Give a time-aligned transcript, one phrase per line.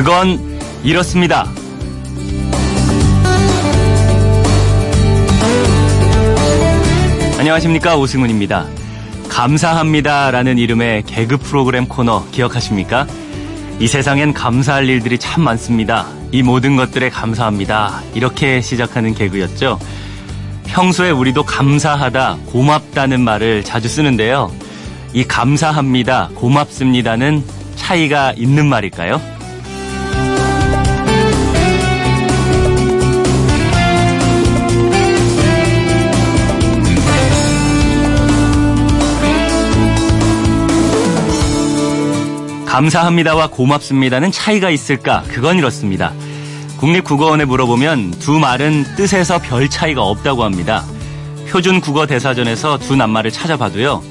[0.00, 1.46] 그건 이렇습니다.
[7.38, 8.64] 안녕하십니까 오승훈입니다.
[9.28, 13.06] 감사합니다라는 이름의 개그 프로그램 코너 기억하십니까?
[13.78, 16.06] 이 세상엔 감사할 일들이 참 많습니다.
[16.32, 18.00] 이 모든 것들에 감사합니다.
[18.14, 19.78] 이렇게 시작하는 개그였죠.
[20.64, 24.50] 평소에 우리도 감사하다, 고맙다는 말을 자주 쓰는데요.
[25.12, 27.44] 이 감사합니다, 고맙습니다는
[27.76, 29.39] 차이가 있는 말일까요?
[42.70, 45.24] 감사합니다와 고맙습니다는 차이가 있을까?
[45.26, 46.12] 그건 이렇습니다.
[46.78, 50.84] 국립국어원에 물어보면 두 말은 뜻에서 별 차이가 없다고 합니다.
[51.48, 54.04] 표준 국어 대사전에서 두 낱말을 찾아봐도요.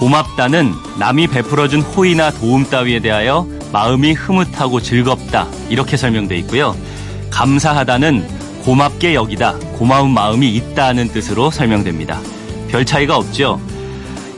[0.00, 5.46] 고맙다는 남이 베풀어준 호의나 도움 따위에 대하여 마음이 흐뭇하고 즐겁다.
[5.68, 6.76] 이렇게 설명돼 있고요.
[7.30, 8.26] 감사하다는
[8.64, 9.52] 고맙게 여기다.
[9.78, 12.18] 고마운 마음이 있다는 뜻으로 설명됩니다.
[12.70, 13.60] 별 차이가 없죠.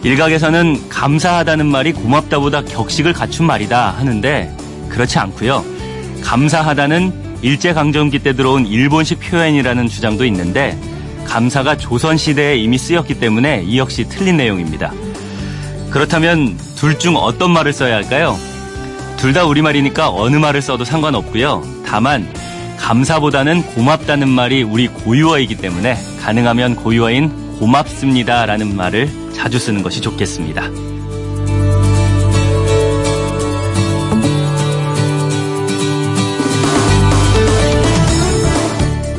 [0.02, 4.54] 일각에서는 감사하다는 말이 고맙다보다 격식을 갖춘 말이다 하는데
[4.88, 5.64] 그렇지 않고요.
[6.22, 10.78] 감사하다는 일제강점기 때 들어온 일본식 표현이라는 주장도 있는데
[11.26, 14.92] 감사가 조선시대에 이미 쓰였기 때문에 이 역시 틀린 내용입니다.
[15.90, 18.36] 그렇다면 둘 중 어떤 말을 써야 할까요?
[19.16, 21.62] 둘 다 우리말이니까 어느 말을 써도 상관없고요.
[21.86, 22.28] 다만
[22.78, 27.30] 감사보다는 고맙다는 말이 우리 고유어이기 때문에 가능하면 고유어인
[27.62, 30.62] 고맙습니다 라는 말을 자주 쓰는 것이 좋겠습니다.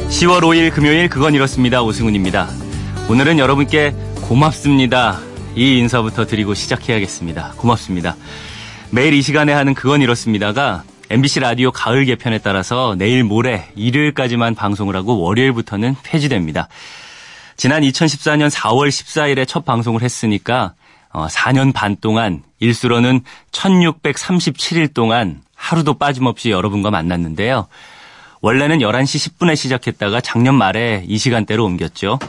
[0.10, 1.82] 10월 5일 금요일 그건 이렇습니다.
[1.84, 2.50] 오승훈입니다.
[3.10, 3.96] 오늘은 여러분께
[4.28, 5.22] 고맙습니다.
[5.56, 7.54] 이 인사부터 드리고 시작해야겠습니다.
[7.56, 8.18] 고맙습니다.
[8.92, 14.98] 매일 이 시간에 하는 그건 이렇습니다가 MBC 라디오 가을 개편에 따라서 내일 모레 일요일까지만 방송을
[14.98, 16.68] 하고 월요일부터는 폐지됩니다.
[17.64, 20.74] 지난 2014년 4월 14일에 첫 방송을 했으니까
[21.14, 23.22] 4년 어, 반 동안 일수로는
[23.54, 27.70] 1637일 동안 하루도 빠짐없이 여러분과 만났는데요.
[28.42, 32.20] 원래는 11시 10분에 시작했다가 작년 말에 이 시간대로 옮겼죠.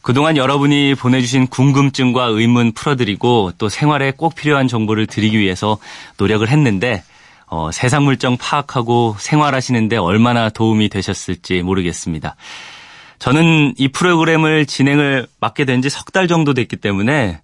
[0.00, 5.78] 그동안 여러분이 보내주신 궁금증과 의문 풀어드리고 또 생활에 꼭 필요한 정보를 드리기 위해서
[6.16, 7.04] 노력을 했는데
[7.46, 12.34] 어, 세상 물정 파악하고 생활하시는데 얼마나 도움이 되셨을지 모르겠습니다.
[13.22, 17.40] 저는 이 프로그램을 진행을 맡게 된 지 석 달 정도 됐기 때문에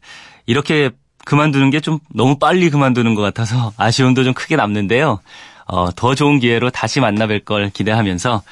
[0.47, 0.91] 이렇게
[1.25, 5.21] 그만두는 게 좀 너무 빨리 그만두는 것 같아서 아쉬움도 좀 크게 남는데요.
[5.67, 8.43] 어, 더 좋은 기회로 다시 만나뵐 걸 기대하면서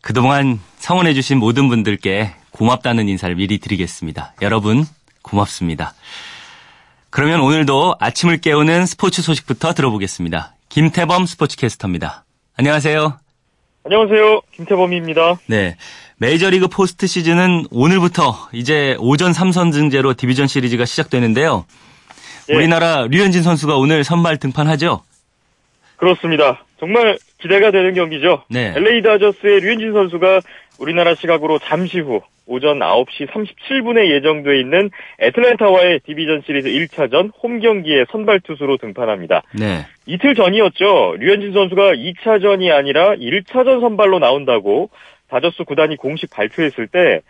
[0.00, 4.34] 그동안 성원해주신 모든 분들께 고맙다는 인사를 미리 드리겠습니다.
[4.42, 4.84] 여러분,
[5.22, 5.94] 고맙습니다.
[7.10, 10.54] 그러면 오늘도 아침을 깨우는 스포츠 소식부터 들어보겠습니다.
[10.70, 12.24] 김태범 스포츠캐스터입니다.
[12.56, 13.18] 안녕하세요.
[13.84, 14.40] 안녕하세요.
[14.52, 15.36] 김태범입니다.
[15.46, 15.76] 네.
[16.18, 21.66] 메이저리그 포스트 시즌은 오늘부터 이제 오전 3선승제로 디비전 시리즈가 시작되는데요.
[22.48, 22.54] 예.
[22.54, 25.02] 우리나라 류현진 선수가 오늘 선발 등판하죠?
[25.96, 26.64] 그렇습니다.
[26.78, 28.44] 정말 기대가 되는 경기죠.
[28.48, 28.72] 네.
[28.76, 30.40] LA 다저스의 류현진 선수가
[30.78, 34.90] 우리나라 시각으로 잠시 후 오전 9시 37분에 예정돼 있는
[35.20, 39.42] 애틀랜타와의 디비전 시리즈 1차전 홈 경기에 선발 투수로 등판합니다.
[39.58, 39.84] 네.
[40.06, 41.16] 이틀 전이었죠.
[41.18, 44.90] 류현진 선수가 2차전이 아니라 1차전 선발로 나온다고
[45.28, 47.20] 다저스 구단이 공식 발표했을 때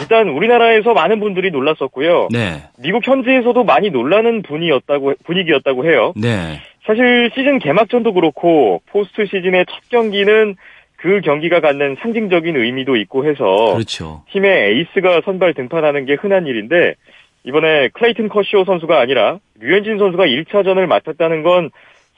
[0.00, 2.28] 일단 우리나라에서 많은 분들이 놀랐었고요.
[2.30, 2.62] 네.
[2.78, 6.12] 미국 현지에서도 많이 놀라는 분위기였다고 분위기였다고 해요.
[6.16, 6.60] 네.
[6.86, 10.56] 사실 시즌 개막전도 그렇고 포스트 시즌의 첫 경기는
[10.96, 14.22] 그 경기가 갖는 상징적인 의미도 있고 해서 그렇죠.
[14.30, 16.94] 팀의 에이스가 선발 등판하는 게 흔한 일인데
[17.44, 21.70] 이번에 클레이튼 커쇼 선수가 아니라 류현진 선수가 1차전을 맡았다는 건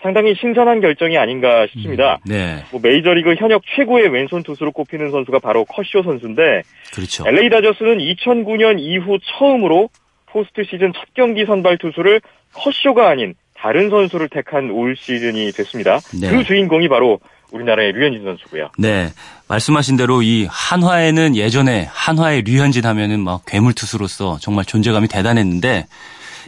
[0.03, 2.19] 상당히 신선한 결정이 아닌가 싶습니다.
[2.27, 2.65] 음, 네.
[2.71, 6.62] 뭐 메이저리그 현역 최고의 왼손 투수로 꼽히는 선수가 바로 커쇼 선수인데
[6.93, 7.25] 그렇죠.
[7.27, 9.88] LA 다저스는 2009년 이후 처음으로
[10.26, 12.20] 포스트 시즌 첫 경기 선발 투수를
[12.52, 16.00] 커쇼가 아닌 다른 선수를 택한 올 시즌이 됐습니다.
[16.20, 16.29] 네.
[16.29, 17.20] 그 주인공이 바로
[17.52, 18.70] 우리나라의 류현진 선수고요.
[18.79, 19.08] 네.
[19.49, 25.87] 말씀하신 대로 이 한화에는 예전에 한화의 류현진 하면은 막 괴물 투수로서 정말 존재감이 대단했는데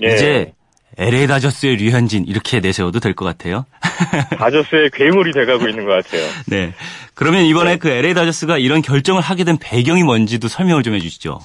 [0.01, 0.15] 네.
[0.15, 0.53] 이제
[0.99, 3.67] LA 다저스의 류현진 이렇게 내세워도 될 것 같아요.
[4.39, 6.23] 다저스의 괴물이 돼가고 있는 것 같아요.
[6.49, 6.73] 네.
[7.15, 7.79] 그러면 이번에 네.
[7.79, 11.39] 그 LA 다저스가 이런 결정을 하게 된 배경이 뭔지도 설명을 좀 해주시죠.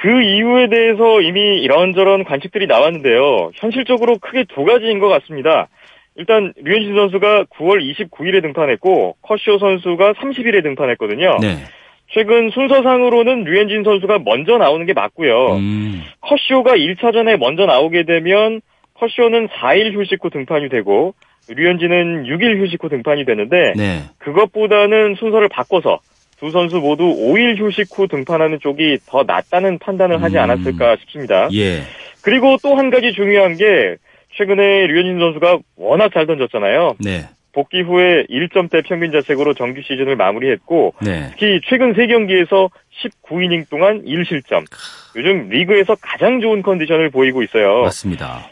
[0.00, 3.50] 그 이유에 대해서 이미 이런저런 관측들이 나왔는데요.
[3.54, 5.68] 현실적으로 크게 두 가지인 것 같습니다.
[6.16, 11.38] 일단 류현진 선수가 9월 29일에 등판했고 커쇼 선수가 30일에 등판했거든요.
[11.40, 11.64] 네.
[12.14, 15.56] 최근 순서상으로는 류현진 선수가 먼저 나오는 게 맞고요.
[15.56, 16.02] 음.
[16.20, 18.60] 커쇼가 1차전에 먼저 나오게 되면
[18.94, 21.14] 커쇼는 4일 휴식 후 등판이 되고
[21.48, 23.98] 류현진은 6일 휴식 후 등판이 되는데 네.
[24.18, 25.98] 그것보다는 순서를 바꿔서
[26.38, 30.42] 두 선수 모두 5일 휴식 후 등판하는 쪽이 더 낫다는 판단을 하지 음.
[30.42, 31.48] 않았을까 싶습니다.
[31.52, 31.80] 예.
[32.22, 33.96] 그리고 또 한 가지 중요한 게
[34.36, 36.94] 최근에 류현진 선수가 워낙 잘 던졌잖아요.
[37.00, 37.24] 네.
[37.54, 41.28] 복귀 후에 1점대 평균 자책으로 정규 시즌을 마무리했고 네.
[41.30, 42.70] 특히 최근 3경기에서
[43.02, 44.64] 19이닝 동안 1실점.
[45.16, 47.82] 요즘 리그에서 가장 좋은 컨디션을 보이고 있어요.
[47.82, 48.50] 맞습니다.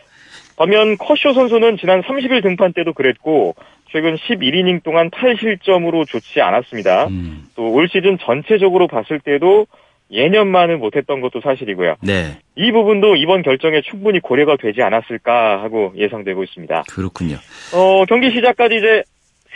[0.57, 3.55] 반면 커쇼 선수는 지난 30일 등판 때도 그랬고
[3.91, 7.09] 최근 11이닝 동안 8실점으로 좋지 않았습니다.
[7.09, 7.45] 음.
[7.57, 9.67] 또올 시즌 전체적으로 봤을 때도
[10.13, 11.97] 예년만은 못했던 것도 사실이고요.
[12.03, 12.39] 네.
[12.55, 16.85] 이 부분도 이번 결정에 충분히 고려가 되지 않았을까 하고 예상되고 있습니다.
[16.89, 17.37] 그렇군요.
[17.73, 19.03] 어, 경기 시작까지 이제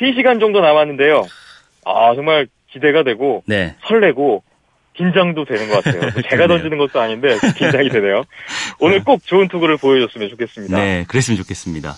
[0.01, 1.23] 3시간 정도 남았는데요.
[1.85, 3.77] 아, 정말 기대가 되고 네.
[3.87, 4.43] 설레고
[4.95, 6.11] 긴장도 되는 것 같아요.
[6.31, 8.25] 제가 던지는 것도 아닌데 긴장이 되네요.
[8.81, 10.77] 오늘 꼭 좋은 투구를 보여줬으면 좋겠습니다.
[10.77, 11.95] 네, 그랬으면 좋겠습니다.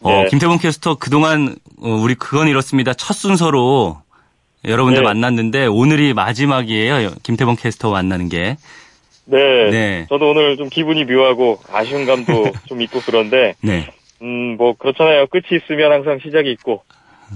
[0.00, 0.26] 어, 네.
[0.28, 2.92] 김태범 캐스터 그동안 어, 우리 그건 이렇습니다.
[2.94, 3.98] 첫 순서로
[4.66, 5.08] 여러분들 네.
[5.08, 7.10] 만났는데 오늘이 마지막이에요.
[7.22, 8.56] 김태범 캐스터 만나는 게.
[9.26, 9.70] 네.
[9.70, 10.06] 네.
[10.08, 13.54] 저도 오늘 좀 기분이 묘하고 아쉬운 감도 좀 있고 그런데.
[13.60, 13.86] 네.
[14.22, 15.26] 음, 뭐 그렇잖아요.
[15.26, 16.82] 끝이 있으면 항상 시작이 있고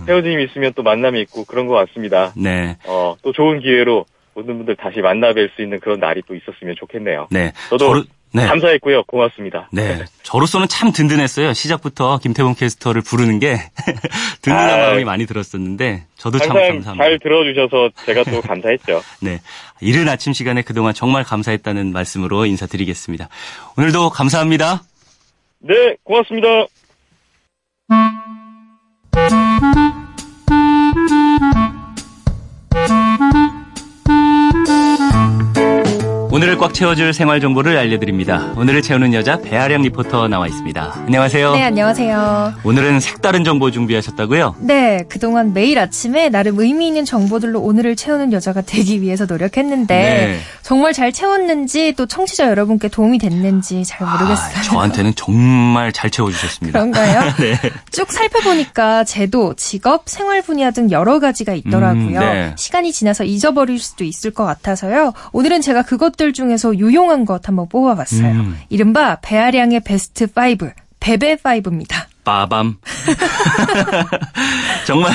[0.07, 2.33] 헤어짐이 있으면 또 만남이 있고 그런 것 같습니다.
[2.37, 2.77] 네.
[2.87, 7.27] 어, 또 좋은 기회로 모든 분들 다시 만나뵐 수 있는 그런 날이 또 있었으면 좋겠네요.
[7.31, 7.53] 네.
[7.71, 8.47] 저도 저로, 네.
[8.47, 9.05] 감사했고요.
[9.05, 9.69] 고맙습니다.
[9.73, 10.05] 네.
[10.23, 11.53] 저로서는 참 든든했어요.
[11.55, 13.59] 시작부터 김태범 캐스터를 부르는 게
[14.43, 16.95] 든든한 아, 마음이 많이 들었었는데 저도 참 감사합니다.
[16.95, 19.03] 잘 들어주셔서 제가 또 감사했죠.
[19.23, 19.41] 네.
[19.81, 23.29] 이른 아침 시간에 그동안 정말 감사했다는 말씀으로 인사드리겠습니다.
[23.77, 24.83] 오늘도 감사합니다.
[25.61, 26.67] 네, 고맙습니다.
[36.59, 38.53] 꽉 채워줄 생활 정보를 알려드립니다.
[38.57, 41.03] 오늘을 채우는 여자 배아량 리포터 나와 있습니다.
[41.07, 41.53] 안녕하세요.
[41.53, 42.55] 네, 안녕하세요.
[42.65, 44.57] 오늘은 색다른 정보 준비하셨다고요?
[44.61, 50.39] 네, 그동안 매일 아침에 나름 의미 있는 정보들로 오늘을 채우는 여자가 되기 위해서 노력했는데 네.
[50.63, 54.59] 정말 잘 채웠는지 또 청취자 여러분께 도움이 됐는지 잘 모르겠어요.
[54.59, 56.79] 아, 저한테는 정말 잘 채워주셨습니다.
[56.79, 57.35] 그런가요?
[57.39, 57.57] 네.
[57.93, 62.19] 쭉 살펴보니까 제도, 직업, 생활 분야 등 여러 가지가 있더라고요.
[62.19, 62.55] 음, 네.
[62.57, 65.13] 시간이 지나서 잊어버릴 수도 있을 것 같아서요.
[65.33, 68.31] 오늘은 제가 그것들 것들 중에서 유용한 것 한번 뽑아봤어요.
[68.31, 68.59] 음.
[68.71, 70.69] 이른바 배아량의 베스트 5,
[71.01, 72.07] 베베 5입니다.
[72.25, 72.77] 빠밤.
[74.87, 75.13] 정말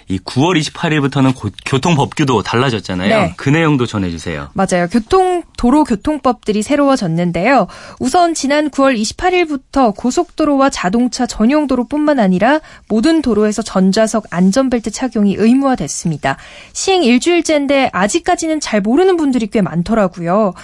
[0.08, 1.34] 이 9월 28일부터는
[1.64, 3.08] 교통법규도 달라졌잖아요.
[3.08, 3.34] 네.
[3.36, 4.50] 그 내용도 전해주세요.
[4.52, 4.88] 맞아요.
[4.90, 7.66] 교통 도로 교통법들이 새로워졌는데요.
[8.00, 16.36] 우선 지난 9월 28일부터 고속도로와 자동차 전용 도로뿐만 아니라 모든 도로에서 전좌석 안전벨트 착용이 의무화됐습니다.
[16.72, 20.54] 시행 일주일째인데 아직까지는 잘 모르는 분들이 꽤 많더라고요.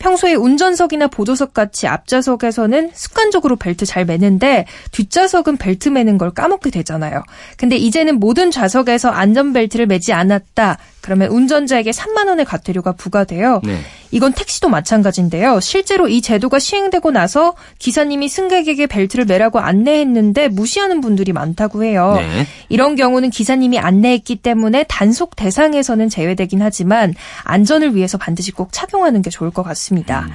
[0.00, 7.22] 평소에 운전석이나 보조석 같이 앞좌석에서는 습관적으로 벨트 잘 매는데 뒷좌석은 벨트 매는 걸 까먹게 되잖아요.
[7.56, 10.78] 근데 이제는 모든 좌석에서 안전벨트를 매지 않았다.
[11.00, 13.60] 그러면 운전자에게 3만 원의 과태료가 부과돼요.
[13.64, 13.78] 네.
[14.10, 15.60] 이건 택시도 마찬가지인데요.
[15.60, 22.14] 실제로 이 제도가 시행되고 나서 기사님이 승객에게 벨트를 매라고 안내했는데 무시하는 분들이 많다고 해요.
[22.18, 22.46] 네.
[22.68, 27.14] 이런 경우는 기사님이 안내했기 때문에 단속 대상에서는 제외되긴 하지만
[27.44, 30.26] 안전을 위해서 반드시 꼭 착용하는 게 좋을 것 같습니다.
[30.28, 30.32] 음.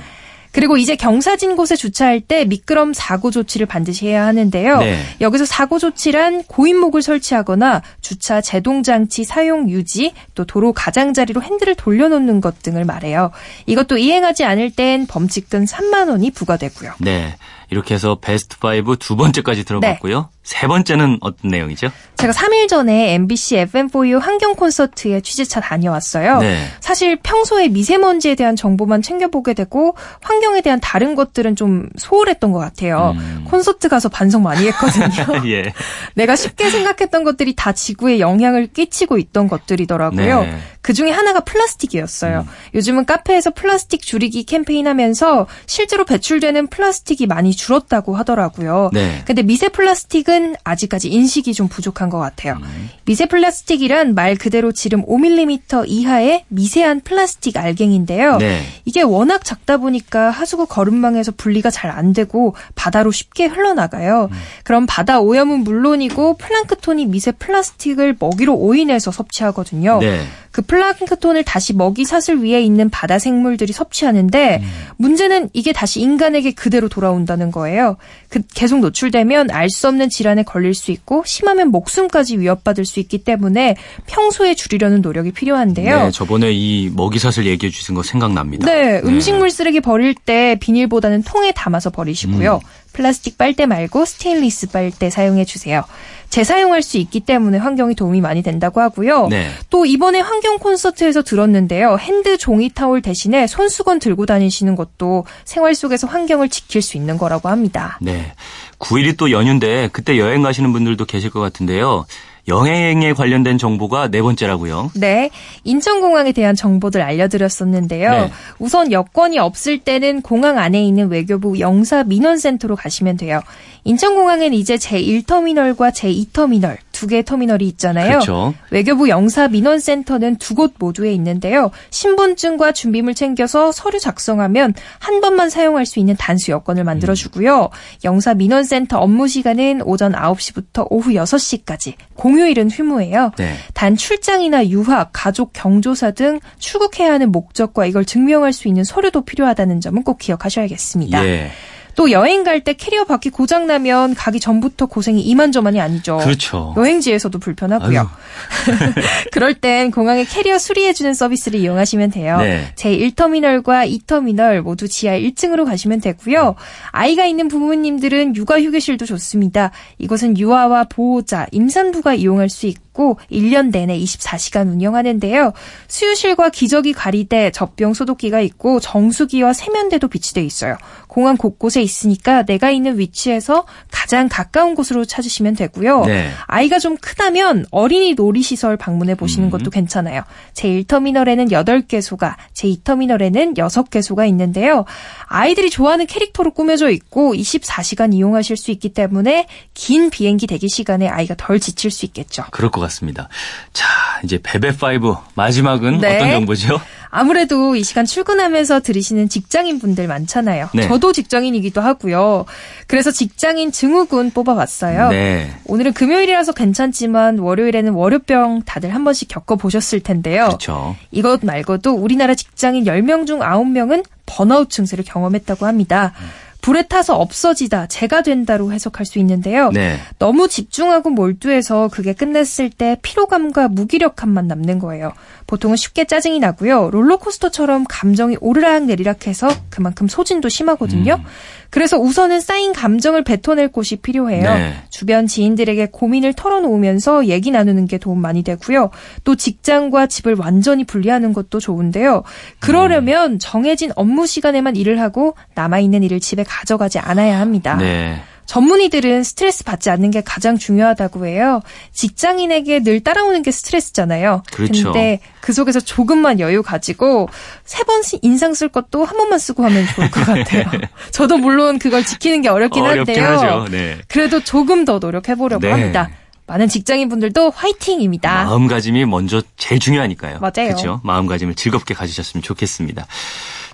[0.55, 4.77] 그리고 이제 경사진 곳에 주차할 때 미끄럼 사고 조치를 반드시 해야 하는데요.
[4.77, 4.97] 네.
[5.19, 12.39] 여기서 사고 조치란 고인목을 설치하거나 주차 제동 장치 사용 유지, 또 도로 가장자리로 핸들을 돌려놓는
[12.39, 13.31] 것 등을 말해요.
[13.65, 16.93] 이것도 이행하지 않을 땐 범칙금 3만 원이 부과되고요.
[16.99, 17.35] 네.
[17.69, 20.19] 이렇게 해서 베스트 5 두 번째까지 들어봤고요.
[20.21, 20.34] 네.
[20.45, 21.89] 세 번째는 어떤 내용이죠?
[22.17, 26.37] 제가 3일 전에 MBC FM4U 환경 콘서트에 취재차 다녀왔어요.
[26.39, 26.67] 네.
[26.79, 33.15] 사실 평소에 미세먼지에 대한 정보만 챙겨보게 되고 환경에 대한 다른 것들은 좀 소홀했던 것 같아요.
[33.17, 33.45] 음.
[33.49, 35.45] 콘서트 가서 반성 많이 했거든요.
[35.49, 35.73] 예.
[36.13, 40.41] 내가 쉽게 생각했던 것들이 다 지구에 영향을 끼치고 있던 것들이더라고요.
[40.41, 40.57] 네.
[40.81, 42.41] 그 중에 하나가 플라스틱이었어요.
[42.41, 42.53] 음.
[42.75, 48.91] 요즘은 카페에서 플라스틱 줄이기 캠페인 하면서 실제로 배출되는 플라스틱이 많이 줄었다고 하더라고요.
[48.93, 49.23] 네.
[49.25, 52.57] 근데 미세 플라스틱은 아직까지 인식이 좀 부족한 것 같아요.
[52.61, 52.89] 음.
[53.05, 58.37] 미세 플라스틱이란 말 그대로 지름 5mm 이하의 미세한 플라스틱 알갱인데요.
[58.37, 58.61] 네.
[58.85, 64.27] 이게 워낙 작다 보니까 하수구 거름망에서 분리가 잘 안 되고 바다로 쉽게 흘러나가요.
[64.31, 64.37] 음.
[64.63, 69.99] 그럼 바다 오염은 물론이고 플랑크톤이 미세 플라스틱을 먹이로 오인해서 섭취하거든요.
[69.99, 70.21] 네.
[70.51, 74.67] 그 플랑크톤을 다시 먹이 사슬 위에 있는 바다 생물들이 섭취하는데 음.
[74.97, 77.97] 문제는 이게 다시 인간에게 그대로 돌아온다는 거예요.
[78.29, 82.99] 그 계속 노출되면 알 수 없는 질 환에 걸릴 수 있고 심하면 목숨까지 위협받을 수
[82.99, 83.75] 있기 때문에
[84.07, 86.05] 평소에 줄이려는 노력이 필요한데요.
[86.05, 88.65] 네, 저번에 이 먹이사슬 얘기해 주신 거 생각납니다.
[88.65, 89.01] 네, 네.
[89.03, 92.61] 음식물 쓰레기 버릴 때 비닐보다는 통에 담아서 버리시고요.
[92.63, 92.85] 음.
[92.93, 95.83] 플라스틱 빨대 말고 스테인리스 빨대 사용해 주세요.
[96.29, 99.27] 재사용할 수 있기 때문에 환경에 도움이 많이 된다고 하고요.
[99.27, 99.49] 네.
[99.69, 101.97] 또 이번에 환경 콘서트에서 들었는데요.
[101.99, 107.49] 핸드 종이 타올 대신에 손수건 들고 다니시는 것도 생활 속에서 환경을 지킬 수 있는 거라고
[107.49, 107.97] 합니다.
[108.01, 108.33] 네.
[108.79, 112.05] 9일이 또 연휴인데 그때 여행 가시는 분들도 계실 것 같은데요.
[112.47, 114.91] 여행에 관련된 정보가 네 번째라고요.
[114.95, 115.31] 네.
[115.63, 118.11] 인천공항에 대한 정보들 알려드렸었는데요.
[118.11, 118.31] 네.
[118.59, 123.41] 우선 여권이 없을 때는 공항 안에 있는 외교부 영사 민원센터로 가시면 돼요.
[123.83, 128.07] 인천공항엔 이제 제1터미널과 제2터미널 두 개의 터미널이 있잖아요.
[128.19, 128.53] 그렇죠.
[128.71, 131.69] 외교부 영사 민원센터는 두 곳 모두에 있는데요.
[131.89, 137.63] 신분증과 준비물 챙겨서 서류 작성하면 한 번만 사용할 수 있는 단수 여권을 만들어주고요.
[137.63, 137.67] 음.
[138.05, 143.31] 영사 민원센터 업무 시간은 오전 9시부터 오후 6시까지, 공휴일은 휴무예요.
[143.37, 143.55] 네.
[143.73, 149.81] 단 출장이나 유학, 가족 경조사 등 출국해야 하는 목적과 이걸 증명할 수 있는 서류도 필요하다는
[149.81, 151.25] 점은 꼭 기억하셔야겠습니다.
[151.27, 151.51] 예.
[151.95, 156.17] 또 여행 갈 때 캐리어 바퀴 고장 나면 가기 전부터 고생이 이만저만이 아니죠.
[156.17, 156.73] 그렇죠.
[156.77, 158.09] 여행지에서도 불편하고요.
[159.31, 162.37] 그럴 땐 공항에 캐리어 수리해주는 서비스를 이용하시면 돼요.
[162.37, 162.71] 네.
[162.75, 166.55] 제 1터미널과 2터미널 모두 지하 1층으로 가시면 되고요.
[166.91, 169.71] 아이가 있는 부모님들은 육아휴게실도 좋습니다.
[169.99, 175.53] 이곳은 유아와 보호자, 임산부가 이용할 수 있고 있고 1년 내내 24시간 운영하는데요.
[175.87, 180.77] 수유실과 기저귀 가리대, 젖병 소독기가 있고 정수기와 세면대도 비치돼 있어요.
[181.07, 186.05] 공항 곳곳에 있으니까 내가 있는 위치에서 가장 가까운 곳으로 찾으시면 되고요.
[186.05, 186.31] 네.
[186.47, 189.51] 아이가 좀 크다면 어린이 놀이시설 방문해 보시는 음.
[189.51, 190.23] 것도 괜찮아요.
[190.53, 194.85] 제1터미널에는 8개소가, 제2터미널에는 6개소가 있는데요.
[195.25, 201.35] 아이들이 좋아하는 캐릭터로 꾸며져 있고 24시간 이용하실 수 있기 때문에 긴 비행기 대기 시간에 아이가
[201.35, 202.43] 덜 지칠 수 있겠죠.
[202.51, 203.29] 그럴 것 같습니다.
[203.73, 203.85] 자,
[204.23, 206.15] 이제 베베5 마지막은 네.
[206.15, 206.79] 어떤 정보죠?
[207.09, 210.69] 아무래도 이 시간 출근하면서 들으시는 직장인 분들 많잖아요.
[210.73, 210.87] 네.
[210.87, 212.45] 저도 직장인이기도 하고요.
[212.87, 215.09] 그래서 직장인 증후군 뽑아봤어요.
[215.09, 215.49] 네.
[215.65, 220.47] 오늘은 금요일이라서 괜찮지만 월요일에는 월요병 다들 한 번씩 겪어보셨을 텐데요.
[220.47, 220.97] 그렇죠.
[221.11, 226.11] 이것 말고도 우리나라 직장인 10명 중 9명은 번아웃 증세를 경험했다고 합니다.
[226.19, 226.44] 음.
[226.65, 229.69] 불에 타서 없어지다, 재가 된다로 해석할 수 있는데요.
[229.69, 229.99] 네.
[230.17, 235.13] 너무 집중하고 몰두해서 그게 끝냈을 때 피로감과 무기력함만 남는 거예요.
[235.45, 236.89] 보통은 쉽게 짜증이 나고요.
[236.89, 241.17] 롤러코스터처럼 감정이 오르락 내리락 해서 그만큼 소진도 심하거든요.
[241.19, 241.25] 음.
[241.69, 244.53] 그래서 우선은 쌓인 감정을 뱉어낼 곳이 필요해요.
[244.53, 244.73] 네.
[244.89, 248.91] 주변 지인들에게 고민을 털어놓으면서 얘기 나누는 게 도움 많이 되고요.
[249.23, 252.23] 또 직장과 집을 완전히 분리하는 것도 좋은데요.
[252.59, 253.39] 그러려면 음.
[253.39, 257.75] 정해진 업무 시간에만 일을 하고 남아있는 일을 집에 가져가지 않아야 합니다.
[257.75, 258.21] 네.
[258.45, 261.61] 전문의들은 스트레스 받지 않는 게 가장 중요하다고 해요.
[261.91, 264.43] 직장인에게 늘 따라오는 게 스트레스잖아요.
[264.51, 264.91] 그렇죠.
[264.91, 267.29] 근데 그 속에서 조금만 여유 가지고
[267.63, 270.65] 세 번씩 인상 쓸 것도 한 번만 쓰고 하면 좋을 것 같아요.
[271.11, 273.65] 저도 물론 그걸 지키는 게 어렵긴 한데요.
[273.69, 273.97] 네.
[274.07, 275.71] 그래도 조금 더 노력해 보려고 네.
[275.71, 276.09] 합니다.
[276.47, 278.45] 많은 직장인 분들도 화이팅입니다.
[278.45, 280.39] 마음가짐이 먼저 제일 중요하니까요.
[280.39, 280.69] 맞아요.
[280.69, 281.01] 그렇죠.
[281.03, 283.07] 마음가짐을 즐겁게 가지셨으면 좋겠습니다.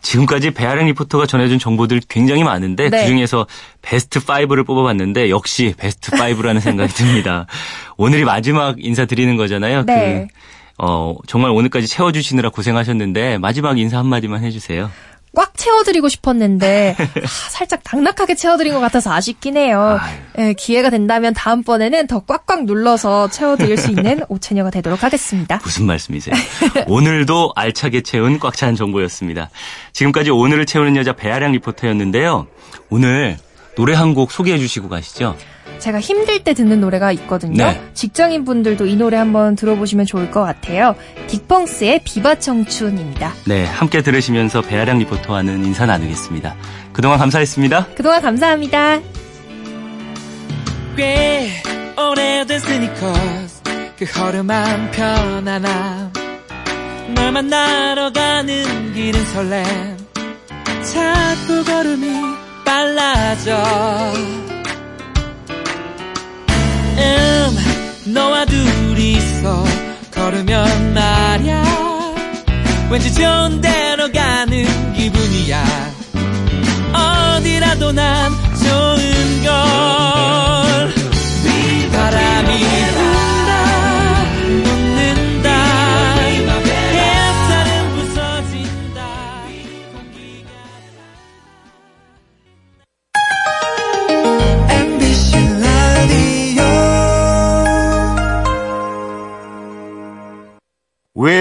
[0.01, 3.01] 지금까지 배아량 리포터가 전해준 정보들 굉장히 많은데 네.
[3.01, 3.47] 그중에서
[3.81, 7.47] 베스트 5를 뽑아봤는데 역시 베스트 5라는 생각이 듭니다.
[7.97, 9.85] 오늘이 마지막 인사드리는 거잖아요.
[9.85, 10.27] 네.
[10.27, 10.33] 그,
[10.77, 14.89] 어, 정말 오늘까지 채워주시느라 고생하셨는데 마지막 인사 한마디만 해주세요.
[15.33, 19.99] 꽉 채워드리고 싶었는데 아, 살짝 낙낙하게 채워드린 것 같아서 아쉽긴 해요.
[20.35, 25.59] 네, 기회가 된다면 다음번에는 더 꽉꽉 눌러서 채워드릴 수 있는 오체녀가 되도록 하겠습니다.
[25.63, 26.35] 무슨 말씀이세요?
[26.87, 29.49] 오늘도 알차게 채운 꽉 찬 정보였습니다.
[29.93, 32.47] 지금까지 오늘을 채우는 여자 배아량 리포터였는데요.
[32.89, 33.37] 오늘
[33.81, 35.35] 노래 한 곡 소개해 주시고 가시죠.
[35.79, 37.65] 제가 힘들 때 듣는 노래가 있거든요.
[37.65, 37.81] 네.
[37.95, 40.95] 직장인 분들도 이 노래 한번 들어보시면 좋을 것 같아요.
[41.27, 43.33] 딕펑스의 비바 청춘입니다.
[43.47, 46.55] 네, 함께 들으시면서 배아량 리포터와는 인사 나누겠습니다.
[46.93, 47.87] 그동안 감사했습니다.
[47.95, 48.99] 그동안 감사합니다.
[50.95, 51.49] 꽤
[51.97, 53.61] 오래된 스니커스
[53.97, 56.13] 그 허름한 편안함
[57.15, 59.97] 널 만나러 가는 길은 설렘
[60.83, 62.30] 자꾸 걸음이
[62.71, 63.51] 빨라져
[66.97, 69.65] 음 너와 둘이서
[70.13, 71.65] 걸으면 말야.
[72.89, 75.65] 왠지 좋은 데로 가는 기분이야.
[76.93, 78.31] 어디라도 난
[78.63, 80.70] 좋은 걸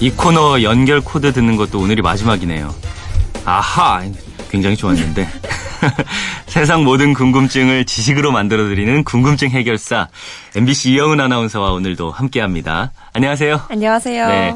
[0.00, 2.74] 이 코너 연결 코드 듣는 것도 오늘이 마지막이네요.
[3.44, 4.02] 아하!
[4.50, 5.28] 굉장히 좋았는데.
[6.46, 10.08] 세상 모든 궁금증을 지식으로 만들어드리는 궁금증 해결사
[10.54, 12.92] MBC 이영은 아나운서와 오늘도 함께합니다.
[13.12, 13.66] 안녕하세요.
[13.68, 14.28] 안녕하세요.
[14.28, 14.54] 네,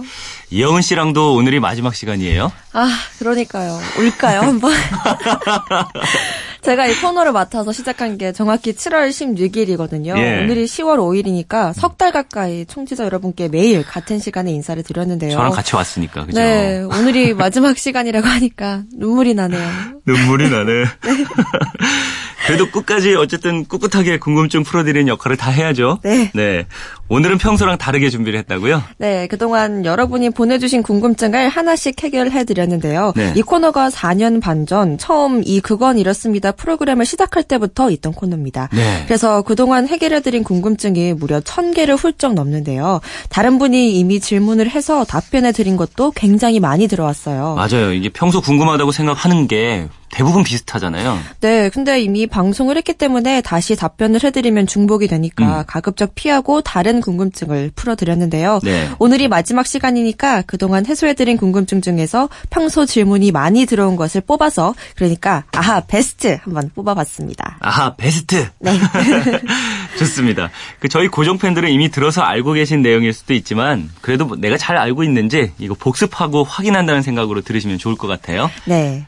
[0.50, 2.50] 이영은 씨랑도 오늘이 마지막 시간이에요.
[2.72, 3.78] 아, 그러니까요.
[3.98, 4.72] 울까요, 한번?
[6.62, 10.16] 제가 이 코너를 맡아서 시작한 게 정확히 7월 16일이거든요.
[10.18, 10.42] 예.
[10.42, 15.32] 오늘이 10월 5일이니까 석 달 가까이 청취자 여러분께 매일 같은 시간에 인사를 드렸는데요.
[15.32, 16.38] 저랑 같이 왔으니까, 그죠?
[16.40, 19.60] 네, 오늘이 마지막 시간이라고 하니까 눈물이 나네요.
[20.06, 20.72] 눈물이 나네.
[21.04, 21.24] 네.
[22.46, 25.98] 그래도 끝까지 어쨌든 꿋꿋하게 궁금증 풀어드리는 역할을 다 해야죠.
[26.02, 26.30] 네.
[26.34, 26.66] 네.
[27.08, 28.82] 오늘은 평소랑 다르게 준비를 했다고요?
[28.98, 29.26] 네.
[29.26, 33.12] 그동안 여러분이 보내주신 궁금증을 하나씩 해결해 드렸는데요.
[33.16, 33.32] 네.
[33.36, 38.68] 이 코너가 4년 반 전 처음 이 그건 이렇습니다 프로그램을 시작할 때부터 있던 코너입니다.
[38.72, 39.02] 네.
[39.06, 43.00] 그래서 그동안 해결해 드린 궁금증이 무려 1000개를 훌쩍 넘는데요.
[43.30, 47.54] 다른 분이 이미 질문을 해서 답변해 드린 것도 굉장히 많이 들어왔어요.
[47.56, 47.92] 맞아요.
[47.92, 51.18] 이게 평소 궁금하다고 생각하는 게 대부분 비슷하잖아요.
[51.40, 55.64] 네, 근데 이미 방송을 했기 때문에 다시 답변을 해드리면 중복이 되니까 음.
[55.66, 58.60] 가급적 피하고 다른 궁금증을 풀어드렸는데요.
[58.62, 58.90] 네.
[58.98, 65.80] 오늘이 마지막 시간이니까 그동안 해소해드린 궁금증 중에서 평소 질문이 많이 들어온 것을 뽑아서 그러니까 아하
[65.80, 67.58] 베스트 한번 뽑아봤습니다.
[67.60, 68.48] 아하 베스트.
[68.58, 68.72] 네.
[69.98, 70.50] 좋습니다.
[70.80, 74.76] 그 저희 고정 팬들은 이미 들어서 알고 계신 내용일 수도 있지만 그래도 뭐 내가 잘
[74.76, 78.50] 알고 있는지 이거 복습하고 확인한다는 생각으로 들으시면 좋을 것 같아요.
[78.64, 79.06] 네.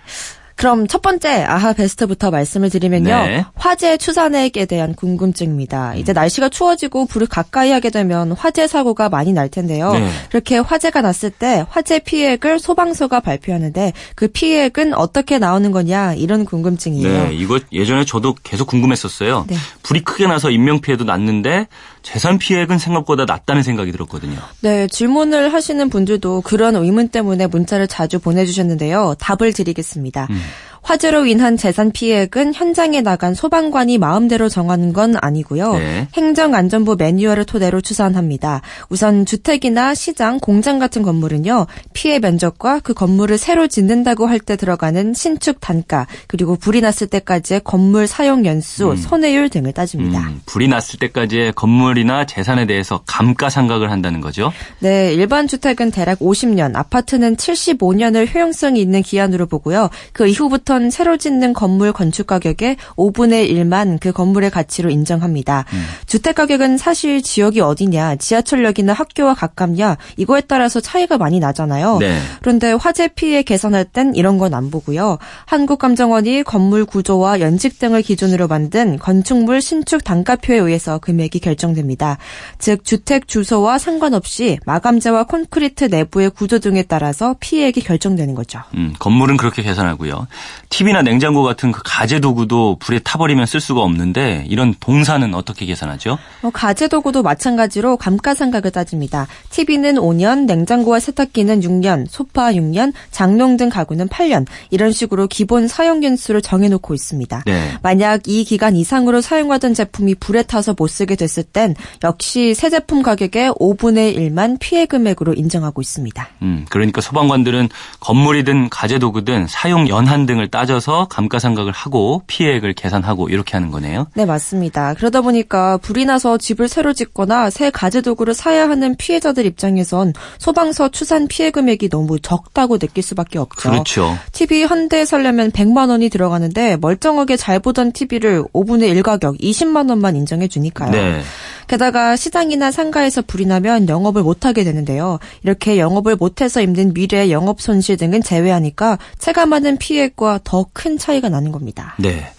[0.56, 3.08] 그럼 첫 번째 아하 베스트부터 말씀을 드리면요.
[3.08, 3.44] 네.
[3.54, 5.94] 화재 추산액에 대한 궁금증입니다.
[5.94, 9.92] 이제 날씨가 추워지고 불을 가까이 하게 되면 화재 사고가 많이 날 텐데요.
[9.92, 10.08] 네.
[10.30, 17.28] 그렇게 화재가 났을 때 화재 피해액을 소방서가 발표하는데 그 피해액은 어떻게 나오는 거냐 이런 궁금증이에요.
[17.28, 19.46] 네, 이거 예전에 저도 계속 궁금했었어요.
[19.48, 19.56] 네.
[19.82, 21.66] 불이 크게 나서 인명 피해도 났는데
[22.02, 24.38] 재산 피해액은 생각보다 낮다는 생각이 들었거든요.
[24.60, 29.14] 네, 질문을 하시는 분들도 그런 의문 때문에 문자를 자주 보내주셨는데요.
[29.18, 30.26] 답을 드리겠습니다.
[30.30, 30.40] 음.
[30.82, 35.72] 화재로 인한 재산 피해액은 현장에 나간 소방관이 마음대로 정하는 건 아니고요.
[35.74, 36.08] 네.
[36.14, 38.60] 행정안전부 매뉴얼을 토대로 추산합니다.
[38.90, 41.66] 우선 주택이나 시장, 공장 같은 건물은요.
[41.94, 47.60] 피해 면적과 그 건물을 새로 짓는다고 할 때 들어가는 신축 단가 그리고 불이 났을 때까지의
[47.62, 48.96] 건물 사용 연수, 음.
[48.96, 50.18] 손해율 등을 따집니다.
[50.18, 54.52] 음, 불이 났을 때까지의 건물이나 재산에 대해서 감가상각을 한다는 거죠?
[54.80, 59.90] 네, 일반 주택은 대략 50년, 아파트는 75년을 효용성이 있는 기한으로 보고요.
[60.12, 65.66] 그 이후부터 우선 새로 짓는 건물 건축 가격의 5분의 1만 그 건물의 가치로 인정합니다.
[65.70, 65.84] 음.
[66.06, 71.98] 주택 가격은 사실 지역이 어디냐, 지하철역이나 학교와 가깝냐 이거에 따라서 차이가 많이 나잖아요.
[71.98, 72.18] 네.
[72.40, 75.18] 그런데 화재 피해 계산할 땐 이런 건 안 보고요.
[75.46, 82.16] 한국감정원이 건물 구조와 연직 등을 기준으로 만든 건축물 신축 단가표에 의해서 금액이 결정됩니다.
[82.58, 88.60] 즉 주택 주소와 상관없이 마감재와 콘크리트 내부의 구조 등에 따라서 피해액이 결정되는 거죠.
[88.74, 90.26] 음, 건물은 그렇게 계산하고요.
[90.72, 96.18] TV나 냉장고 같은 그 가재 도구도 불에 타버리면 쓸 수가 없는데 이런 동사는 어떻게 계산하죠?
[96.40, 99.26] 어, 가재 도구도 마찬가지로 감가상각을 따집니다.
[99.50, 106.02] TV는 5년, 냉장고와 세탁기는 6년, 소파 6년, 장롱 등 가구는 8년 이런 식으로 기본 사용
[106.02, 107.42] 연수를 정해놓고 있습니다.
[107.44, 107.72] 네.
[107.82, 113.02] 만약 이 기간 이상으로 사용하던 제품이 불에 타서 못 쓰게 됐을 땐 역시 새 제품
[113.02, 116.28] 가격의 5분의 1만 피해 금액으로 인정하고 있습니다.
[116.40, 117.68] 음, 그러니까 소방관들은
[118.00, 124.06] 건물이든 가재 도구든 사용 연한 등을 따 따져서 감가상각을 하고 피해액을 계산하고 이렇게 하는 거네요.
[124.14, 124.94] 네, 맞습니다.
[124.94, 130.90] 그러다 보니까 불이 나서 집을 새로 짓거나 새 가재 도구를 사야 하는 피해자들 입장에선 소방서
[130.90, 133.70] 추산 피해 금액이 너무 적다고 느낄 수밖에 없죠.
[133.70, 134.16] 그렇죠.
[134.30, 139.88] TV 한 대 살려면 100만 원이 들어가는데 멀쩡하게 잘 보던 TV를 5분의 1 가격 20만
[139.88, 140.90] 원만 인정해 주니까요.
[140.90, 141.22] 네.
[141.68, 145.18] 게다가 시장이나 상가에서 불이 나면 영업을 못하게 되는데요.
[145.44, 151.94] 이렇게 영업을 못해서 입는 미래 영업 손실 등은 제외하니까 체감하는 피해액과 더큰 차이가 나는 겁니다.
[151.98, 152.32] 네.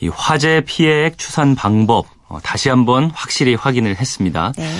[0.00, 4.52] 이 화재 피해액 추산 방법 어, 다시 한번 확실히 확인을 했습니다.
[4.56, 4.72] 네.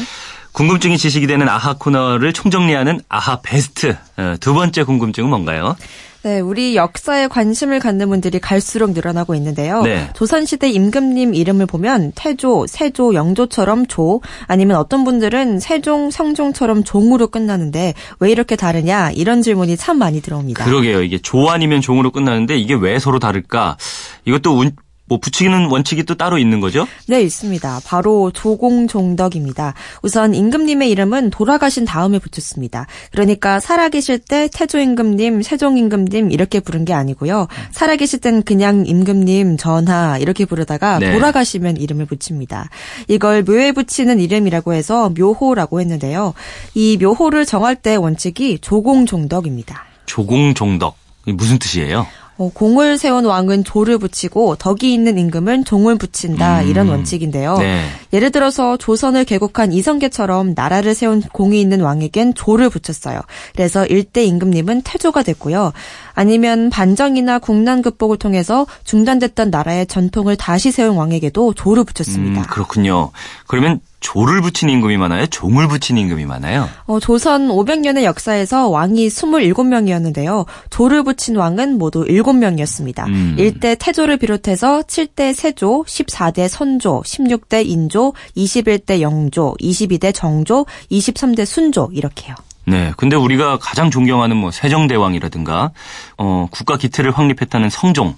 [0.53, 5.77] 궁금증이 지식이 되는 아하 코너를 총정리하는 아하 베스트 어, 두 번째 궁금증은 뭔가요?
[6.25, 9.83] 네, 우리 역사에 관심을 갖는 분들이 갈수록 늘어나고 있는데요.
[9.83, 10.09] 네.
[10.15, 17.95] 조선시대 임금님 이름을 보면 태조, 세조, 영조처럼 조, 아니면 어떤 분들은 세종, 성종처럼 종으로 끝나는데
[18.19, 20.65] 왜 이렇게 다르냐 이런 질문이 참 많이 들어옵니다.
[20.65, 21.03] 그러게요.
[21.03, 23.77] 이게 조 아니면 종으로 끝나는데 이게 왜 서로 다를까?
[24.25, 24.65] 이것도
[25.09, 26.87] 뭐 붙이는 원칙이 또 따로 있는 거죠?
[27.07, 27.81] 네, 있습니다.
[27.85, 29.75] 바로 조공종덕입니다.
[30.03, 32.87] 우선 임금님의 이름은 돌아가신 다음에 붙였습니다.
[33.11, 37.49] 그러니까 살아계실 때 태조임금님, 세종임금님 이렇게 부른 게 아니고요.
[37.73, 41.13] 살아계실 땐 그냥 임금님, 전하 이렇게 부르다가 네.
[41.13, 42.69] 돌아가시면 이름을 붙입니다.
[43.09, 46.35] 이걸 묘에 붙이는 이름이라고 해서 묘호라고 했는데요.
[46.75, 49.85] 이 묘호를 정할 때 원칙이 조공종덕입니다.
[50.07, 50.97] 조공종덕.
[51.27, 52.07] 무슨 뜻이에요?
[52.39, 56.69] 어, 공을 세운 왕은 조를 붙이고 덕이 있는 임금은 종을 붙인다 음.
[56.69, 57.59] 이런 원칙인데요.
[57.59, 57.85] 네.
[58.13, 63.21] 예를 들어서 조선을 개국한 이성계처럼 나라를 세운 공이 있는 왕에겐 조를 붙였어요.
[63.55, 65.73] 그래서 일대 임금님은 태조가 됐고요.
[66.19, 72.41] 아니면 반정이나 국난 극복을 통해서 중단됐던 나라의 전통을 다시 세운 왕에게도 조를 붙였습니다.
[72.41, 73.13] 음, 그렇군요.
[73.47, 75.29] 그러면 조를 붙인 임금이 많아요?
[75.29, 76.69] 종을 붙인 임금이 많아요?
[76.87, 80.47] 어, 조선 500년의 역사에서 왕이 27명이었는데요.
[80.71, 83.07] 조를 붙인 왕은 모두 7명이었습니다.
[83.07, 83.37] 음.
[83.39, 91.91] 1대 태조를 비롯해서 7대 세조, 14대 선조, 16대 인조, 21대 영조, 22대 정조, 23대 순조
[91.93, 92.35] 이렇게요.
[92.69, 92.93] 네.
[92.99, 95.71] 근데 우리가 가장 존경하는 뭐 세종대왕이라든가
[96.19, 98.15] 어 국가 기틀을 확립했다는 성종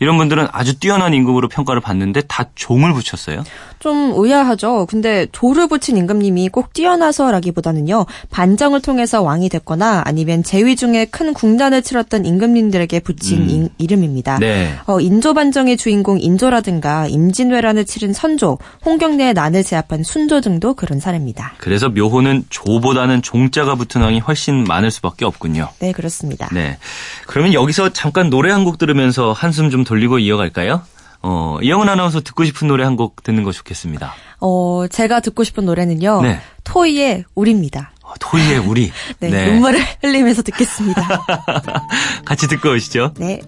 [0.00, 3.42] 이런 분들은 아주 뛰어난 임금으로 평가를 받는데 다 종을 붙였어요.
[3.80, 4.86] 좀 의아하죠.
[4.86, 8.06] 근데 조를 붙인 임금님이 꼭 뛰어나서라기보다는요.
[8.30, 13.48] 반정을 통해서 왕이 됐거나 아니면 재위 중에 큰 궁단을 치렀던 임금님들에게 붙인 음.
[13.48, 14.38] 인, 이름입니다.
[14.38, 14.74] 네.
[14.86, 21.54] 어, 인조 반정의 주인공 인조라든가 임진왜란을 치른 선조, 홍경래의 난을 제압한 순조 등도 그런 사례입니다.
[21.58, 25.68] 그래서 묘호는 조보다는 종자가 붙은 왕이 훨씬 많을 수밖에 없군요.
[25.80, 26.48] 네, 그렇습니다.
[26.52, 26.78] 네.
[27.26, 30.82] 그러면 여기서 잠깐 노래 한 곡 들으면서 한숨 좀 돌리고 이어갈까요?
[31.22, 34.12] 어, 이영은 아나운서 듣고 싶은 노래 한 곡 듣는 거 좋겠습니다.
[34.40, 36.22] 어, 제가 듣고 싶은 노래는요.
[36.22, 36.40] 네.
[36.64, 37.92] 토이의 우리입니다.
[38.02, 38.90] 어, 토이의 우리.
[39.20, 39.46] 네, 네.
[39.52, 41.24] 눈물을 흘리면서 듣겠습니다.
[42.24, 43.14] 같이 듣고 오시죠.
[43.16, 43.40] 네.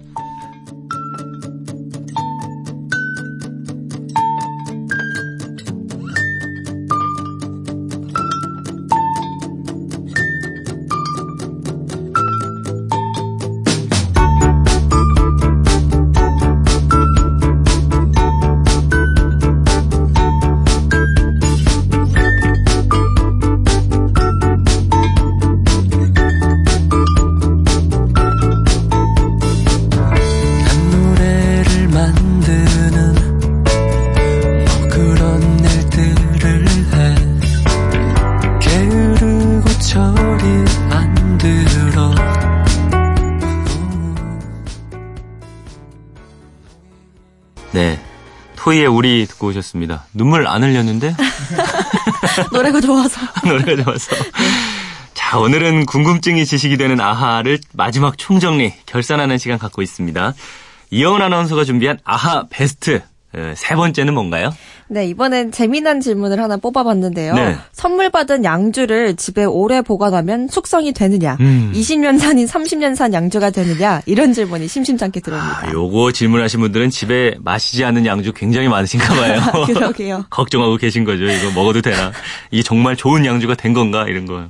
[48.56, 50.06] 토이의 우리 듣고 오셨습니다.
[50.12, 51.14] 눈물 안 흘렸는데?
[52.52, 53.20] 노래가 좋아서.
[53.46, 54.16] 노래가 좋아서.
[55.14, 60.35] 자, 오늘은 궁금증이 지식이 되는 아하를 마지막 총정리, 결산하는 시간 갖고 있습니다.
[60.90, 63.02] 이영은 아나운서가 준비한 아하 베스트
[63.54, 64.52] 세 번째는 뭔가요?
[64.92, 67.35] 네, 이번엔 재미난 질문을 하나 뽑아봤는데요.
[67.35, 67.57] 네.
[67.70, 71.37] 선물 받은 양주를 집에 오래 보관하면 숙성이 되느냐?
[71.38, 71.70] 음.
[71.72, 74.03] 20년 산인 30년 산 양주가 되느냐?
[74.07, 75.68] 이런 질문이 심심찮게 들어옵니다.
[75.68, 79.40] 아, 요거 질문하신 분들은 집에 마시지 않는 양주 굉장히 많으신가 봐요.
[79.72, 80.24] 그러게요.
[80.31, 81.24] 걱정하고 계신 거죠.
[81.24, 82.11] 이거 먹어도 되나?
[82.50, 84.07] 이게 정말 좋은 양주가 된 건가?
[84.09, 84.48] 이런 거.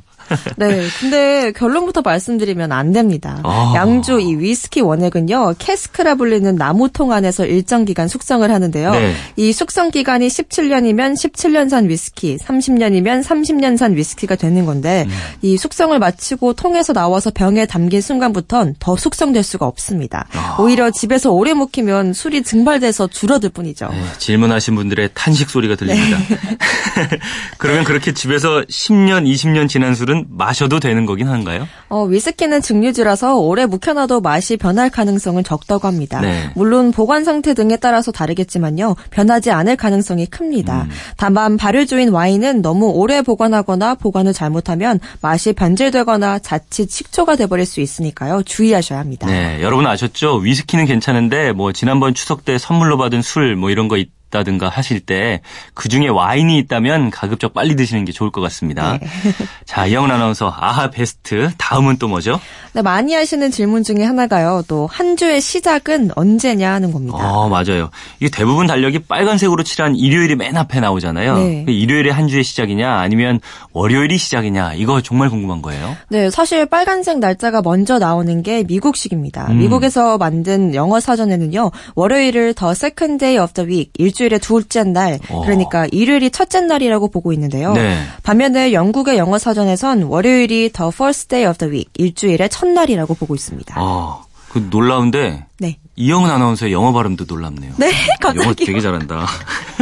[0.56, 3.40] 네, 근데 결론부터 말씀드리면 안 됩니다.
[3.44, 3.72] 아.
[3.74, 8.92] 양주 이 위스키 원액은요, 캐스크라 불리는 나무통 안에서 일정 기간 숙성을 하는데요.
[8.92, 9.14] 네.
[9.36, 15.12] 이 숙성 기간이 17년이면 17년산 위스키, 30년이면 30년산 위스키가 되는 건데, 음.
[15.42, 20.26] 이 숙성을 마치고 통에서 나와서 병에 담긴 순간부턴 더 숙성될 수가 없습니다.
[20.32, 20.56] 아.
[20.58, 23.88] 오히려 집에서 오래 묵히면 술이 증발돼서 줄어들 뿐이죠.
[23.90, 26.18] 네, 질문하신 분들의 탄식 소리가 들립니다.
[26.18, 27.18] 네.
[27.58, 31.66] 그러면 그렇게 집에서 10년, 20년 지난 술은 마셔도 되는 거긴 한가요?
[31.88, 36.20] 어, 위스키는 증류주라서 오래 묵혀놔도 맛이 변할 가능성은 적다고 합니다.
[36.20, 36.50] 네.
[36.54, 38.96] 물론 보관 상태 등에 따라서 다르겠지만요.
[39.10, 40.82] 변하지 않을 가능성이 큽니다.
[40.82, 40.90] 음.
[41.16, 48.42] 다만 발효주인 와인은 너무 오래 보관하거나 보관을 잘못하면 맛이 변질되거나 자칫 식초가 돼버릴 수 있으니까요.
[48.44, 49.26] 주의하셔야 합니다.
[49.26, 50.36] 네, 여러분 아셨죠?
[50.36, 55.00] 위스키는 괜찮은데 뭐 지난번 추석 때 선물로 받은 술 뭐 이런 거 있, 있다든가 하실
[55.00, 55.40] 때
[55.74, 58.98] 그 중에 와인이 있다면 가급적 빨리 드시는 게 좋을 것 같습니다.
[58.98, 59.06] 네.
[59.64, 62.40] 자, 이영은 아나운서 아하 베스트 다음은 또 뭐죠?
[62.72, 64.62] 네, 많이 하시는 질문 중에 하나가요.
[64.68, 67.16] 또 한 주의 시작은 언제냐 하는 겁니다.
[67.18, 67.90] 어, 맞아요.
[68.18, 71.36] 이게 대부분 달력이 빨간색으로 칠한 일요일이 맨 앞에 나오잖아요.
[71.38, 71.62] 네.
[71.66, 73.40] 그 일요일이 한 주의 시작이냐 아니면
[73.72, 75.96] 월요일이 시작이냐 이거 정말 궁금한 거예요.
[76.08, 79.48] 네, 사실 빨간색 날짜가 먼저 나오는 게 미국식입니다.
[79.50, 79.58] 음.
[79.58, 81.70] 미국에서 만든 영어 사전에는요.
[81.94, 85.42] 월요일을 더 second day of the week 일주 일주일의 둘째 날, 어.
[85.42, 87.72] 그러니까 일요일이 첫째 날이라고 보고 있는데요.
[87.72, 87.96] 네.
[88.22, 93.74] 반면에 영국의 영어 사전에선 월요일이 the first day of the week, 일주일의 첫날이라고 보고 있습니다.
[93.78, 95.78] 아, 그 놀라운데 네.
[96.00, 97.74] 이영은 아나운서의 영어 발음도 놀랍네요.
[97.76, 99.26] 네, 갑자기 영어 되게 잘한다.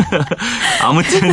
[0.83, 1.33] 아무튼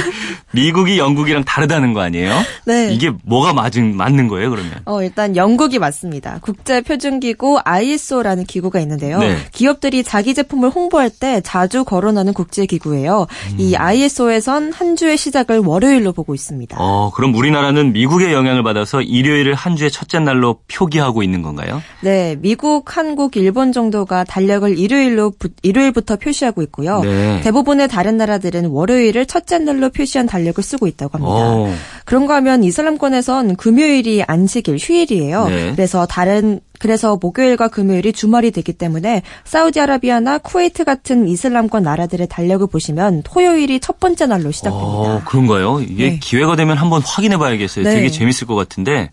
[0.52, 2.34] 미국이 영국이랑 다르다는 거 아니에요?
[2.66, 2.94] 네.
[2.94, 4.74] 이게 뭐가 맞은 맞는 거예요, 그러면?
[4.86, 6.38] 어, 일단 영국이 맞습니다.
[6.42, 9.18] 국제 표준 기구 ISO라는 기구가 있는데요.
[9.20, 9.38] 네.
[9.52, 13.26] 기업들이 자기 제품을 홍보할 때 자주 거론하는 국제 기구예요.
[13.54, 13.56] 음.
[13.58, 16.78] 이 ISO에선 한 주의 시작을 월요일로 보고 있습니다.
[16.80, 21.82] 어, 그럼 우리나라는 미국의 영향을 받아서 일요일을 한 주의 첫째 날로 표기하고 있는 건가요?
[22.02, 25.34] 네, 미국, 한국, 일본 정도가 달력을 일요일로
[25.64, 27.02] 일요일부터 표시하고 있고요.
[27.02, 27.42] 네.
[27.42, 31.34] 대부분의 다른 나라들은 월요일을 첫째 날로 표시한 달력을 쓰고 있다고 합니다.
[31.34, 31.74] 오.
[32.06, 35.48] 그런가 하면 이슬람권에선 금요일이 안식일 휴일이에요.
[35.48, 35.72] 네.
[35.72, 43.24] 그래서 다른 그래서 목요일과 금요일이 주말이 되기 때문에 사우디아라비아나 쿠웨이트 같은 이슬람권 나라들의 달력을 보시면
[43.24, 44.88] 토요일이 첫 번째 날로 시작됩니다.
[44.88, 45.80] 어, 그런가요?
[45.82, 46.20] 이게 네.
[46.22, 47.86] 기회가 되면 한번 확인해 봐야겠어요.
[47.86, 47.96] 네.
[47.96, 49.10] 되게 재밌을 것 같은데.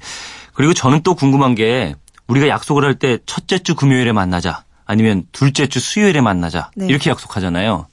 [0.55, 1.95] 그리고 저는 또 궁금한 게
[2.27, 4.65] 우리가 약속을 할 때 첫째 주 금요일에 만나자.
[4.93, 6.87] 아니면 둘째 주 수요일에 만나자 네.
[6.87, 7.87] 이렇게 약속하잖아요.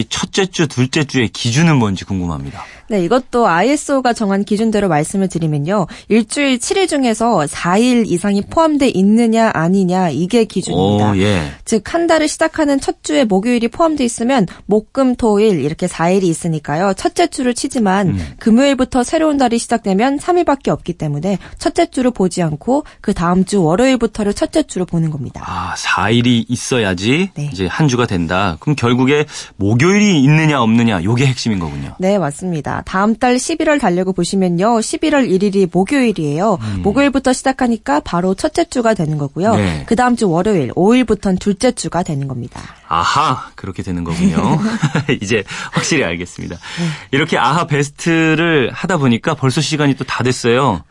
[0.00, 2.64] 이 첫째 주, 둘째 주의 기준은 뭔지 궁금합니다.
[2.88, 5.86] 네, 이것도 ISO가 정한 기준대로 말씀을 드리면요.
[6.08, 11.12] 일주일 7일 중에서 4일 이상이 포함돼 있느냐 아니냐 이게 기준입니다.
[11.12, 11.52] 오, 예.
[11.64, 16.94] 즉한 달을 시작하는 첫 주에 목요일이 포함돼 있으면 목금 토일 이렇게 4일이 있으니까요.
[16.94, 18.34] 첫째 주를 치지만 음.
[18.40, 24.34] 금요일부터 새로운 달이 시작되면 3일밖에 없기 때문에 첫째 주를 보지 않고 그 다음 주 월요일부터를
[24.34, 25.42] 첫째 주로 보는 겁니다.
[25.46, 27.50] 아, 4일이 있어야지 네.
[27.52, 28.56] 이제 한 주가 된다.
[28.58, 31.94] 그럼 결국에 목요일 이 있느냐 없느냐 요게 핵심인 거군요.
[31.98, 32.82] 네, 맞습니다.
[32.84, 34.66] 다음 달 11월 달려고 보시면요.
[34.80, 36.58] 11월 1일이 목요일이에요.
[36.60, 36.82] 음.
[36.82, 39.56] 목요일부터 시작하니까 바로 첫째 주가 되는 거고요.
[39.56, 39.84] 네.
[39.86, 42.60] 그 다음 주 월요일, 5일부터는 둘째 주가 되는 겁니다.
[42.88, 44.58] 아하, 그렇게 되는 거군요.
[45.22, 46.56] 이제 확실히 알겠습니다.
[46.56, 46.84] 네.
[47.12, 50.82] 이렇게 아하 베스트를 하다 보니까 벌써 시간이 또 다 됐어요.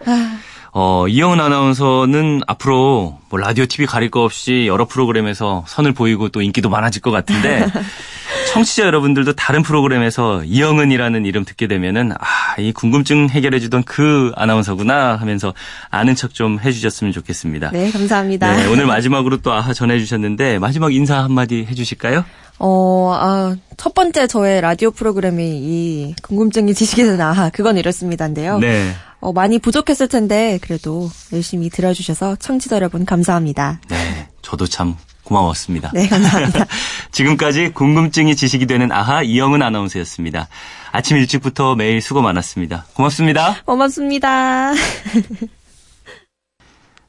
[0.72, 0.80] 아.
[0.82, 6.42] 어, 이영은 아나운서는 앞으로 뭐 라디오, TV 가릴 거 없이 여러 프로그램에서 선을 보이고 또
[6.42, 7.66] 인기도 많아질 것 같은데
[8.54, 15.16] 청취자 여러분들도 다른 프로그램에서 이영은이라는 이름 듣게 되면은 아, 이 궁금증 해결해 주던 그 아나운서구나
[15.18, 15.54] 하면서
[15.90, 17.72] 아는 척 좀 해주셨으면 좋겠습니다.
[17.72, 18.56] 네, 감사합니다.
[18.56, 22.24] 네, 오늘 마지막으로 또 아하 전해주셨는데 마지막 인사 한마디 해주실까요?
[22.60, 28.60] 어, 아, 첫 번째 저의 라디오 프로그램이 이 궁금증이 지식에 대한 아하, 그건 이렇습니다인데요.
[28.60, 28.94] 네.
[29.20, 33.82] 어, 많이 부족했을 텐데 그래도 열심히 들어주셔서 청취자 여러분 감사합니다.
[33.90, 35.92] 네, 저도 참 고마웠습니다.
[35.94, 36.66] 네, 감사합니다.
[37.12, 40.48] 지금까지 궁금증이 지식이 되는 아하 이영은 아나운서였습니다.
[40.92, 42.86] 아침 일찍부터 매일 수고 많았습니다.
[42.94, 43.58] 고맙습니다.
[43.66, 44.74] 고맙습니다.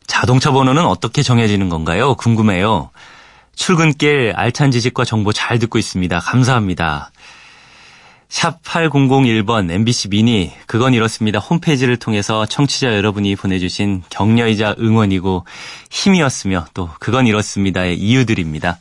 [0.07, 2.15] 자동차 번호는 어떻게 정해지는 건가요?
[2.15, 2.91] 궁금해요.
[3.55, 6.19] 출근길 알찬 지식과 정보 잘 듣고 있습니다.
[6.19, 7.13] 감사합니다.
[8.31, 11.41] 샵 8001번 MBC 미니 그건 이렇습니다.
[11.41, 15.45] 홈페이지를 통해서 청취자 여러분이 보내주신 격려이자 응원이고
[15.91, 18.79] 힘이었으며 또 그건 이렇습니다의 이유들입니다.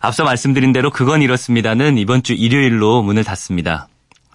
[0.00, 3.86] 앞서 말씀드린 대로 그건 이렇습니다는 이번 주 일요일로 문을 닫습니다.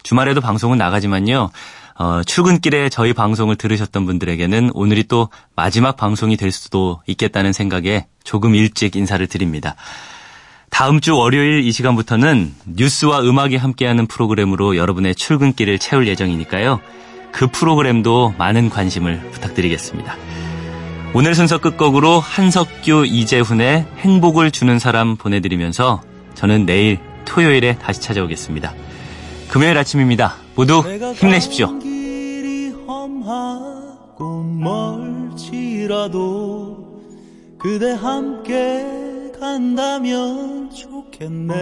[0.04, 1.52] 주말에도 방송은 나가지만요.
[1.96, 8.56] 어, 출근길에 저희 방송을 들으셨던 분들에게는 오늘이 또 마지막 방송이 될 수도 있겠다는 생각에 조금
[8.56, 9.76] 일찍 인사를 드립니다.
[10.74, 16.80] 다음 주 월요일 이 시간부터는 뉴스와 음악이 함께하는 프로그램으로 여러분의 출근길을 채울 예정이니까요.
[17.32, 20.18] 그 프로그램도 많은 관심을 부탁드리겠습니다.
[21.14, 26.02] 오늘 순서 끝곡으로 한석규, 이재훈의 행복을 주는 사람 보내드리면서
[26.34, 28.74] 저는 내일 토요일에 다시 찾아오겠습니다.
[29.50, 30.38] 금요일 아침입니다.
[30.56, 30.82] 모두
[31.14, 31.70] 힘내십시오.
[37.60, 39.03] 그대 함께
[39.44, 41.54] 간다면 좋겠네.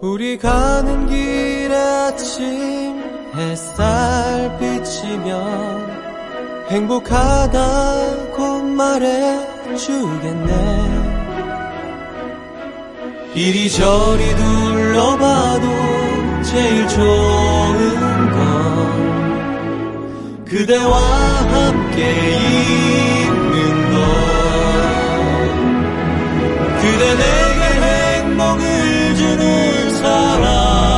[0.00, 3.04] 우리 가는 길에 아침
[3.34, 5.90] 햇살 비치면
[6.70, 9.76] 행복하다고 말해주겠네.
[13.34, 15.66] 이리저리 둘러봐도
[16.42, 18.46] 제일 좋은 건
[20.46, 20.96] 그대와
[21.52, 22.00] 함께
[23.20, 23.25] 있
[26.98, 30.95] 그대 내게 행복을 주는 사람.